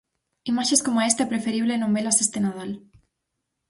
[0.51, 2.71] Imaxes coma esta é preferible non velas este Nadal.